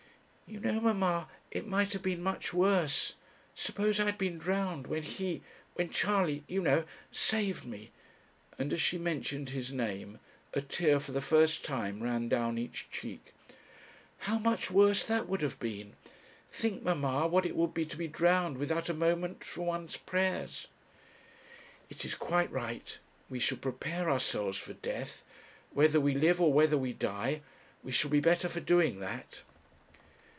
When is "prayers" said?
19.95-20.67